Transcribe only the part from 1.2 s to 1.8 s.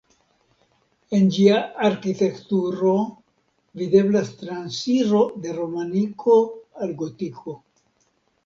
ĝia